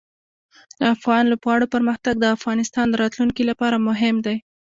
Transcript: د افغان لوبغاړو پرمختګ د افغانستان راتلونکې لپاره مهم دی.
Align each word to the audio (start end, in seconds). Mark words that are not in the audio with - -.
د 0.79 0.81
افغان 0.95 1.23
لوبغاړو 1.31 1.71
پرمختګ 1.73 2.13
د 2.19 2.25
افغانستان 2.35 2.87
راتلونکې 3.01 3.43
لپاره 3.51 3.77
مهم 3.87 4.15
دی. 4.25 4.37